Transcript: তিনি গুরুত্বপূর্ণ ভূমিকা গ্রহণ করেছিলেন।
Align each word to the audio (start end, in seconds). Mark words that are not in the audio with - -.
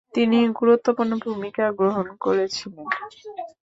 তিনি 0.13 0.37
গুরুত্বপূর্ণ 0.59 1.11
ভূমিকা 1.25 1.65
গ্রহণ 1.79 2.07
করেছিলেন। 2.23 2.87